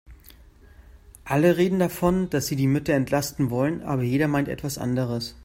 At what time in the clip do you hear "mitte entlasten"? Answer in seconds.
2.65-3.51